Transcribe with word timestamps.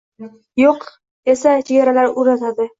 “yo‘q” 0.61 0.87
esa 1.35 1.55
chagaralar 1.71 2.13
o‘rnatadi. 2.25 2.69